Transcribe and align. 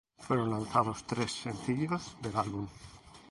Fueron 0.17 0.49
lanzados 0.49 1.03
tres 1.05 1.31
sencillos 1.31 2.17
del 2.23 2.35
álbum. 2.35 2.67